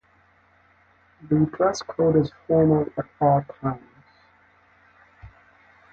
[1.29, 3.85] The dress code is formal at all times.